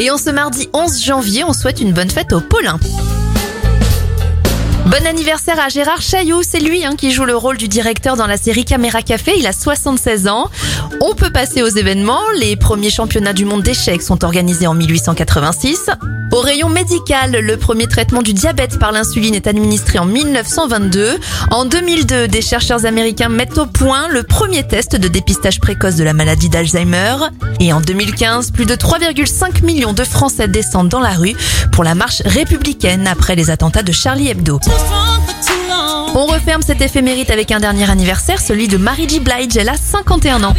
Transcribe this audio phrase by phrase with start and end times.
[0.00, 2.78] Et en ce mardi 11 janvier, on souhaite une bonne fête aux Paulins.
[4.90, 8.26] Bon anniversaire à Gérard Chaillot, c'est lui hein, qui joue le rôle du directeur dans
[8.26, 10.48] la série Caméra Café, il a 76 ans.
[11.02, 15.90] On peut passer aux événements, les premiers championnats du monde d'échecs sont organisés en 1886.
[16.32, 21.18] Au rayon médical, le premier traitement du diabète par l'insuline est administré en 1922.
[21.50, 26.04] En 2002, des chercheurs américains mettent au point le premier test de dépistage précoce de
[26.04, 27.16] la maladie d'Alzheimer.
[27.60, 31.34] Et en 2015, plus de 3,5 millions de Français descendent dans la rue
[31.72, 34.60] pour la marche républicaine après les attentats de Charlie Hebdo.
[36.14, 39.20] On referme cet éphémérite avec un dernier anniversaire, celui de Mary J.
[39.20, 39.56] Blige.
[39.56, 40.54] Elle a 51 ans.